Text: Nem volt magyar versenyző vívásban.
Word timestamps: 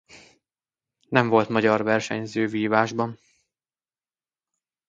Nem 1.09 1.27
volt 1.29 1.49
magyar 1.49 1.83
versenyző 1.83 2.47
vívásban. 2.47 3.19